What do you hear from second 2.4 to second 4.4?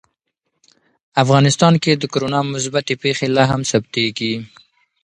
مثبتې پېښې لا هم ثبتېږي.